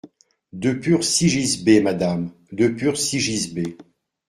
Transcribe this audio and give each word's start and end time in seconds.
De 0.53 0.73
purs 0.73 1.03
sigisbées, 1.03 1.79
madame, 1.79 2.31
de 2.51 2.69
purs 2.69 2.97
sigisbées. 2.97 3.77